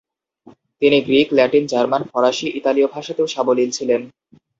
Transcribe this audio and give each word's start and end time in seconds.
তিনি 0.81 0.97
Greek, 1.01 1.27
Latin, 1.33 1.63
German, 1.67 2.01
ফরাসি, 2.11 2.47
ইতালীয় 2.59 2.87
ভাষাতেও 2.87 3.27
সাবলীল 3.27 3.69
ছিলেন। 3.71 4.01